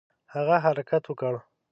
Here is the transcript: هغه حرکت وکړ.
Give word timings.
هغه 0.33 0.55
حرکت 0.65 1.03
وکړ. 1.07 1.33